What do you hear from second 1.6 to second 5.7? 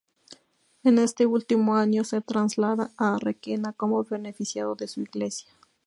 año se traslada a Requena como beneficiado de su iglesia.